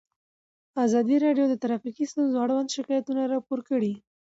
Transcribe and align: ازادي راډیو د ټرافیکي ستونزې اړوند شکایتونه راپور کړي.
ازادي 0.85 1.15
راډیو 1.25 1.45
د 1.49 1.53
ټرافیکي 1.63 2.05
ستونزې 2.11 2.35
اړوند 2.43 2.73
شکایتونه 2.75 3.21
راپور 3.33 3.59
کړي. 3.69 3.93